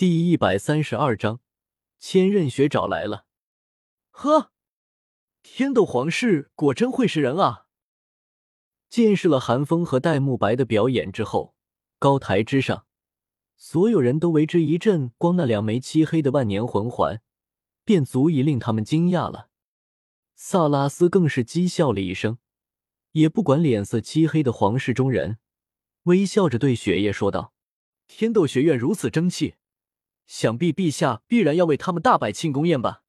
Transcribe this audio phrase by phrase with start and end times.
[0.00, 1.40] 第一百三十二章，
[1.98, 3.26] 千仞雪找来了。
[4.08, 4.50] 呵，
[5.42, 7.66] 天斗皇室果真会是人啊！
[8.88, 11.54] 见识了寒风和戴沐白的表演之后，
[11.98, 12.86] 高台之上，
[13.58, 15.12] 所有人都为之一振。
[15.18, 17.20] 光那两枚漆黑的万年魂环，
[17.84, 19.50] 便足以令他们惊讶了。
[20.34, 22.38] 萨拉斯更是讥笑了一声，
[23.12, 25.36] 也不管脸色漆黑的皇室中人，
[26.04, 27.52] 微笑着对雪夜说道
[28.08, 29.56] ：“天斗学院如此争气。”
[30.30, 33.02] 想必陛下必然要为他们大摆庆功宴吧？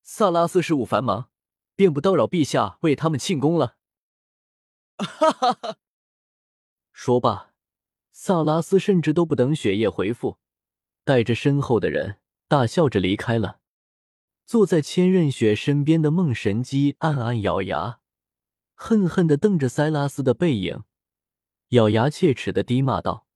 [0.00, 1.28] 萨拉斯事务繁忙，
[1.76, 3.76] 便不叨扰陛下为他们庆功了。
[4.96, 5.76] 哈哈哈！
[6.94, 7.52] 说罢，
[8.10, 10.38] 萨拉斯甚至都不等雪夜回复，
[11.04, 13.60] 带着身后的人大笑着离开了。
[14.46, 18.00] 坐在千仞雪身边的梦神姬暗暗咬牙，
[18.74, 20.84] 恨恨的瞪着塞拉斯的背影，
[21.68, 23.26] 咬牙切齿的低骂道：“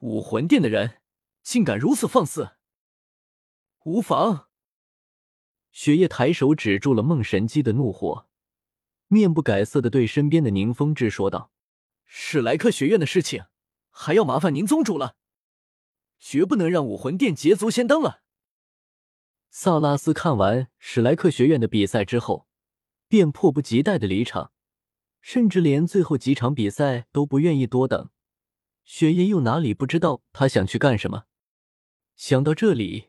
[0.00, 0.98] 武魂殿的人！”
[1.42, 2.52] 竟敢如此放肆！
[3.84, 4.48] 无妨。
[5.70, 8.28] 雪夜抬手止住了梦神姬的怒火，
[9.08, 11.50] 面不改色的对身边的宁风致说道
[12.04, 13.46] ：“史莱克学院的事情，
[13.90, 15.16] 还要麻烦宁宗主了，
[16.18, 18.22] 绝不能让武魂殿捷足先登了。”
[19.50, 22.46] 萨拉斯看完史莱克学院的比赛之后，
[23.08, 24.52] 便迫不及待的离场，
[25.20, 28.10] 甚至连最后几场比赛都不愿意多等。
[28.84, 31.24] 雪夜又哪里不知道他想去干什么？
[32.24, 33.08] 想到这里，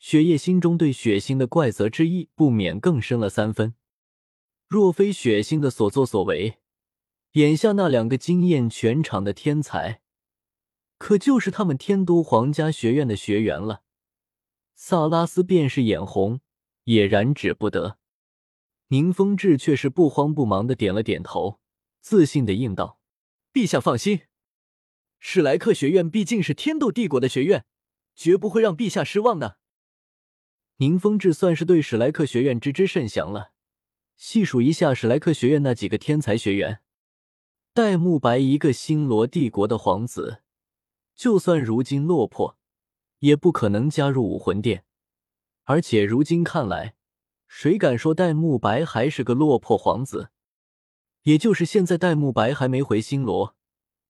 [0.00, 3.76] 雪夜心中对雪星的怪责之意不免更深了三分。
[4.66, 6.58] 若非雪星的所作所为，
[7.34, 10.02] 眼下那两个惊艳全场的天才，
[10.98, 13.84] 可就是他们天都皇家学院的学员了。
[14.74, 16.40] 萨拉斯便是眼红，
[16.82, 17.98] 也染指不得。
[18.88, 21.60] 宁风致却是不慌不忙的点了点头，
[22.00, 22.98] 自信的应道
[23.54, 24.22] ：“陛下放心，
[25.20, 27.64] 史莱克学院毕竟是天斗帝国的学院。”
[28.14, 29.58] 绝不会让陛下失望的。
[30.76, 33.52] 宁风致算是对史莱克学院知之甚详了，
[34.16, 36.80] 细数一下史莱克学院那几个天才学员，
[37.72, 40.42] 戴沐白一个星罗帝国的皇子，
[41.14, 42.58] 就算如今落魄，
[43.20, 44.84] 也不可能加入武魂殿。
[45.64, 46.94] 而且如今看来，
[47.46, 50.30] 谁敢说戴沐白还是个落魄皇子？
[51.22, 53.54] 也就是现在戴沐白还没回星罗，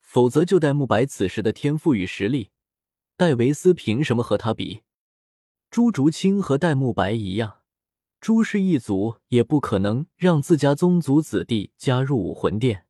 [0.00, 2.50] 否则就戴沐白此时的天赋与实力。
[3.16, 4.82] 戴维斯凭什么和他比？
[5.70, 7.58] 朱竹清和戴沐白一样，
[8.20, 12.86] 朱氏一族也不可能让自家宗族子弟加入武魂殿。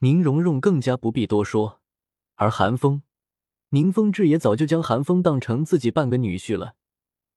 [0.00, 1.80] 宁荣荣更加不必多说，
[2.34, 3.02] 而韩风、
[3.70, 6.74] 宁风致也早就将韩风当成自己半个女婿了，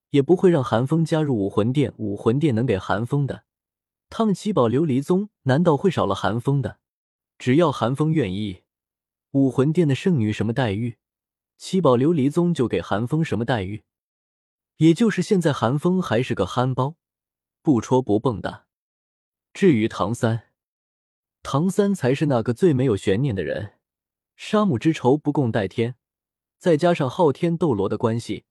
[0.09, 1.93] 也不会让韩风加入武魂殿。
[1.97, 3.45] 武魂殿能给韩风的，
[4.09, 6.79] 他们七宝琉璃宗难道会少了韩风的？
[7.37, 8.63] 只要韩风愿意，
[9.31, 10.97] 武魂殿的圣女什么待遇？
[11.63, 13.83] 七宝琉璃宗就给韩风什么待遇？
[14.77, 16.95] 也就是现在韩风还是个憨包，
[17.61, 18.65] 不戳不蹦的。
[19.53, 20.49] 至于唐三，
[21.43, 23.73] 唐三才是那个最没有悬念的人。
[24.35, 25.97] 杀母之仇不共戴天，
[26.57, 28.45] 再加上昊天斗罗的关系，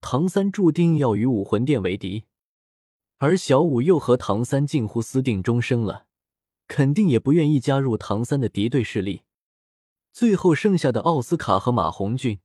[0.00, 2.24] 唐三注定要与武魂殿为敌。
[3.18, 6.06] 而小舞又和唐三近乎私定终生了，
[6.66, 9.22] 肯定也不愿意加入唐三的敌对势力。
[10.12, 12.40] 最后剩下的奥斯卡和马红俊，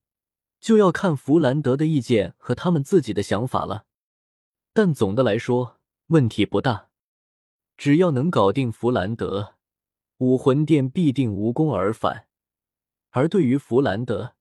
[0.61, 3.85] 就要看弗兰德的意见和他们自己的想法了。
[4.73, 6.89] 但总的来说，问题不大。
[7.75, 9.56] 只要能搞定弗兰德，
[10.19, 12.27] 武魂殿必定无功而返。
[13.09, 14.35] 而对于弗兰德，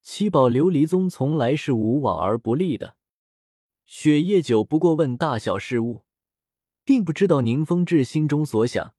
[0.00, 2.96] 七宝琉璃宗从来是无往而不利的。
[3.84, 6.04] 雪夜九不过问大小事务，
[6.84, 8.94] 并不知道宁风致心中所想，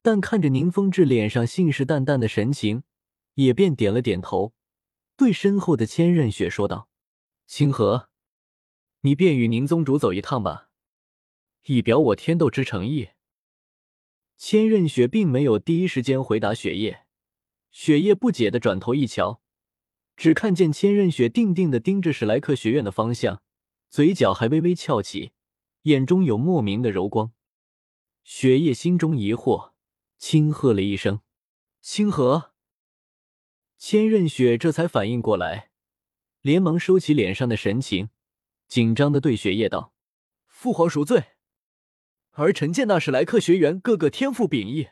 [0.00, 2.82] 但看着宁风致脸上信誓旦旦的神情。
[3.34, 4.54] 也便点了点头，
[5.16, 6.88] 对身后的千仞雪说道
[7.46, 8.08] ：“清河，
[9.00, 10.70] 你便与宁宗主走一趟吧，
[11.64, 13.10] 以表我天斗之诚意。”
[14.36, 17.06] 千仞雪并没有第一时间回答雪夜，
[17.70, 19.40] 雪夜不解的转头一瞧，
[20.16, 23.42] 只看见千仞雪定定的盯着史莱克学院的方向，
[23.88, 25.32] 嘴角还微微翘起，
[25.82, 27.32] 眼中有莫名的柔光。
[28.22, 29.72] 雪夜心中疑惑，
[30.18, 31.20] 轻喝了一声
[31.82, 32.52] ：“清河。”
[33.86, 35.68] 千仞雪这才反应过来，
[36.40, 38.08] 连忙收起脸上的神情，
[38.66, 39.92] 紧张的对雪夜道
[40.48, 41.32] ：“父皇赎罪，
[42.30, 44.88] 儿臣见那史莱克学员个个天赋秉异，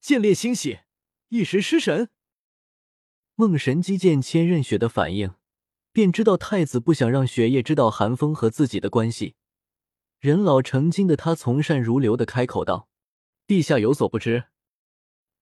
[0.00, 0.78] 见猎欣喜，
[1.30, 2.08] 一时失神。”
[3.34, 5.34] 梦神姬见千仞雪的反应，
[5.90, 9.34] 便知道太子不想让雪夜知道寒风和自己的关系。
[10.20, 12.88] 人老成精的他从善如流的开口道
[13.48, 14.44] ：“陛下有所不知。”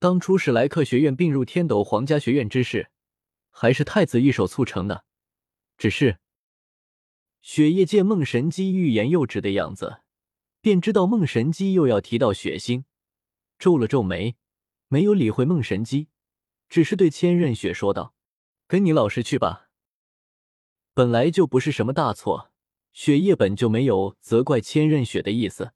[0.00, 2.90] 当初史莱克学院并入天斗皇家学院之事，
[3.50, 5.04] 还是太子一手促成的。
[5.76, 6.18] 只是
[7.40, 10.00] 雪夜见孟神机欲言又止的样子，
[10.60, 12.84] 便知道孟神机又要提到血腥，
[13.58, 14.36] 皱了皱眉，
[14.86, 16.08] 没有理会孟神机，
[16.68, 18.14] 只是对千仞雪说道
[18.68, 19.68] ：“跟你老实去吧。”
[20.94, 22.52] 本来就不是什么大错，
[22.92, 25.72] 雪夜本就没有责怪千仞雪的意思。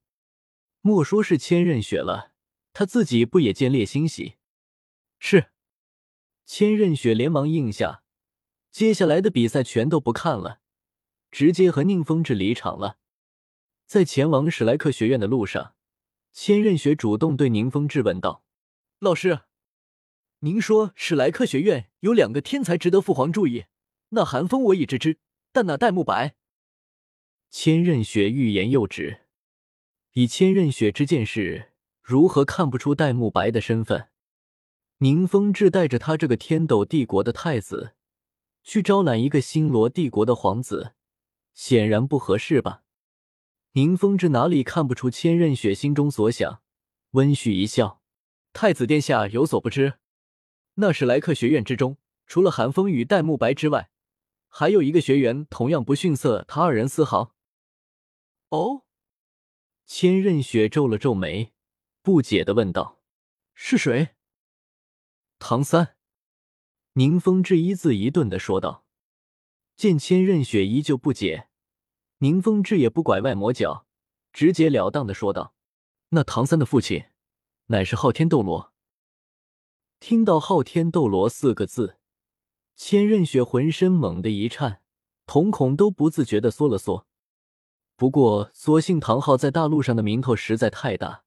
[0.80, 2.31] 莫说是千仞雪了，
[2.72, 4.36] 他自己不也见猎欣喜？
[5.18, 5.50] 是。
[6.44, 8.02] 千仞雪连忙应下，
[8.70, 10.60] 接下来的比赛全都不看了，
[11.30, 12.98] 直接和宁风致离场了。
[13.86, 15.74] 在前往史莱克学院的路上，
[16.32, 18.44] 千仞雪主动对宁风致问道
[18.98, 19.42] ：“老师，
[20.40, 23.66] 您说史莱克学院有两个天才值得父皇注意，
[24.10, 25.18] 那寒风我已知之，
[25.52, 26.34] 但那戴沐白……”
[27.50, 29.26] 千仞雪欲言又止，
[30.12, 31.71] 以千仞雪之见识，
[32.02, 34.08] 如何看不出戴沐白的身份？
[34.98, 37.94] 宁风致带着他这个天斗帝国的太子
[38.62, 40.94] 去招揽一个星罗帝国的皇子，
[41.54, 42.82] 显然不合适吧？
[43.72, 46.60] 宁风致哪里看不出千仞雪心中所想，
[47.12, 48.02] 温煦一笑
[48.52, 49.94] ：“太子殿下有所不知，
[50.74, 51.96] 那史莱克学院之中，
[52.26, 53.90] 除了寒风与戴沐白之外，
[54.48, 57.34] 还有一个学员同样不逊色他二人丝毫。”
[58.50, 58.82] 哦，
[59.86, 61.51] 千仞雪皱了皱眉，
[62.02, 63.00] 不解的问道
[63.54, 64.16] ：“是谁？”
[65.38, 65.96] 唐三，
[66.94, 68.84] 宁风致一字一顿的说道。
[69.76, 71.48] 见千仞雪依旧不解，
[72.18, 73.86] 宁风致也不拐弯抹角，
[74.32, 75.54] 直截了当的说道
[76.10, 77.06] ：“那唐三的父亲，
[77.66, 78.72] 乃是昊天斗罗。”
[79.98, 81.96] 听到“昊天斗罗”四个字，
[82.76, 84.82] 千仞雪浑身猛地一颤，
[85.26, 87.06] 瞳孔都不自觉的缩了缩。
[87.96, 91.24] 不过，所幸唐昊在大陆上的名头实在太大，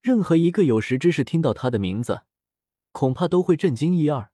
[0.00, 2.22] 任何一个有识之士听到他的名字。
[2.92, 4.32] 恐怕都会震惊一二。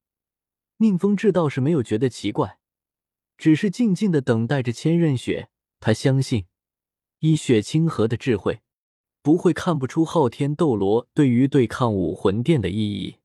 [0.78, 2.58] 宁风致倒是没有觉得奇怪，
[3.36, 5.50] 只是静静的等待着千仞雪。
[5.78, 6.46] 他相信，
[7.18, 8.62] 以雪清河的智慧，
[9.20, 13.16] 不会看不出昊天斗罗对于对抗武魂殿的意义。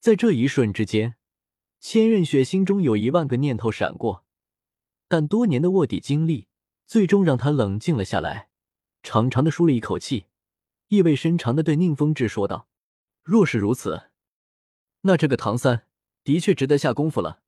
[0.00, 1.14] 在这一瞬之间，
[1.78, 4.24] 千仞雪心中有一万个念头闪过，
[5.06, 6.48] 但多年的卧底经历
[6.86, 8.48] 最终让他冷静了下来，
[9.02, 10.26] 长长的舒了一口气，
[10.90, 12.66] 意味深长的对宁风致说道
[13.22, 14.10] ：“若是如此。”
[15.02, 15.86] 那这个唐三
[16.24, 17.42] 的确值得下功夫了。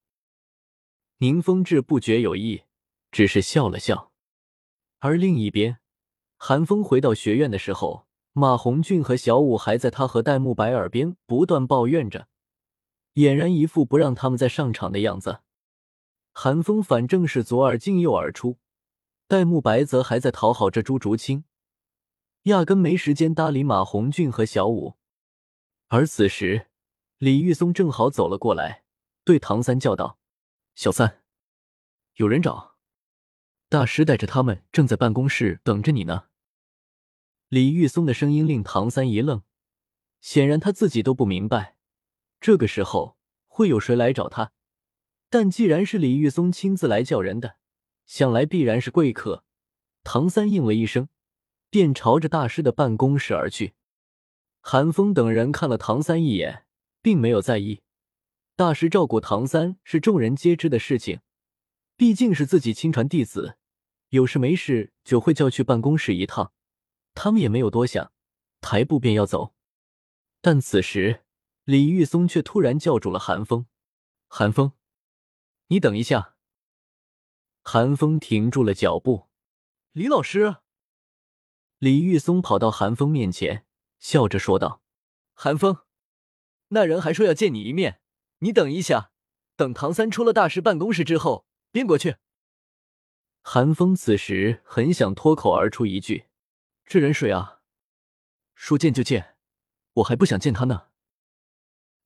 [1.19, 2.63] 宁风致不觉有意，
[3.11, 4.13] 只是笑了笑。
[5.01, 5.79] 而另一边，
[6.37, 12.29] 韩风回到学院的时候，马红俊和小舞还在他和戴沐白耳边不断抱怨着，
[13.15, 15.41] 俨然一副不让他们再上场的样子。
[16.33, 18.59] 韩风反正是左耳进右耳出，
[19.27, 21.43] 戴沐白则还在讨好着朱竹清，
[22.45, 24.97] 压根没时间搭理马红俊和小舞。
[25.89, 26.69] 而此时。
[27.19, 28.83] 李玉松正好走了过来，
[29.23, 30.19] 对唐三叫道
[30.75, 31.23] ：“小三，
[32.15, 32.75] 有人找，
[33.69, 36.25] 大师带着他们正在办公室等着你呢。”
[37.47, 39.45] 李玉松的声音令唐三一愣，
[40.21, 41.77] 显然他自己都不明白，
[42.41, 43.17] 这个时候
[43.47, 44.51] 会有谁来找他。
[45.31, 47.59] 但既然是李玉松亲自来叫人的，
[48.05, 49.45] 想来必然是贵客。
[50.03, 51.09] 唐三应了一声，
[51.73, 53.73] 便朝着大师的办公室而去。
[54.61, 56.67] 韩风等人看了唐三一眼。
[57.03, 57.83] 并没有在意，
[58.55, 61.21] 大师照顾唐三是众人皆知的事情，
[61.97, 63.59] 毕竟是自己亲传弟子，
[64.11, 66.53] 有事没事就会叫去办公室一趟。
[67.13, 68.13] 他们也没有多想，
[68.61, 69.53] 抬步便要走。
[70.41, 71.25] 但此时
[71.65, 73.67] 李玉松却突然叫住了韩风
[74.29, 74.75] ：“韩风，
[75.67, 76.37] 你等一下。”
[77.65, 79.29] 韩风停住了脚步。
[79.91, 80.59] 李老师，
[81.83, 83.67] 李玉松跑到韩风面前，
[83.99, 84.83] 笑着说道
[85.35, 85.79] ：“韩风。”
[86.71, 88.01] 那人还说要见你一面，
[88.39, 89.11] 你等一下，
[89.57, 92.19] 等唐三出了大师办公室之后，便过去。
[93.41, 96.27] 韩风此时很想脱口而出一句
[96.87, 97.63] ：“这人谁啊？
[98.55, 99.35] 说见就见，
[99.95, 100.87] 我还不想见他呢。”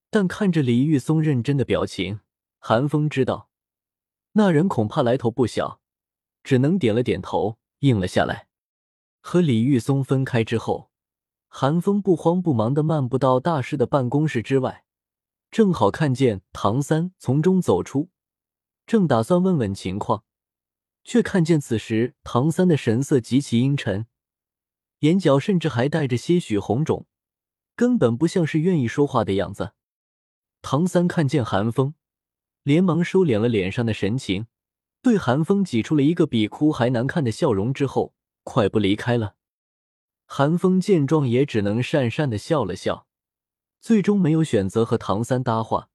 [0.09, 2.21] 但看着李玉松认真的表情，
[2.59, 3.51] 韩风知道
[4.33, 5.83] 那人恐怕来头不小，
[6.43, 8.46] 只能点了点头，应了下来。
[9.29, 10.93] 和李玉松分开之后。
[11.49, 14.85] 韩风不慌不忙的漫步到大师的办公室之外，
[15.51, 18.11] 正好看见唐三从中走出，
[18.87, 20.23] 正打算问问情况，
[21.03, 24.07] 却看见此时唐三的神色极其阴沉，
[25.01, 27.09] 眼角甚至还带着些许红肿，
[27.75, 29.73] 根本不像是愿意说话的样子。
[30.63, 31.95] 唐三看见韩风，
[32.63, 34.47] 连忙收敛了脸上的神情，
[35.03, 38.15] 对韩风挤出了一个比哭还难看的笑容，之后
[38.47, 39.35] 快步离开了。
[40.25, 43.09] 韩风见状，也只能讪讪的笑了笑，
[43.81, 45.91] 最终没有选择和唐三搭话，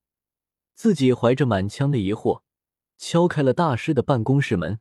[0.74, 2.42] 自己怀着满腔的疑惑，
[2.98, 4.80] 敲开了大师的办公室门。